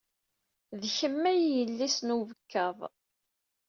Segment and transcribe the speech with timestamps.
[0.81, 2.77] D kemm ay yelli-s n ubekkaḍ.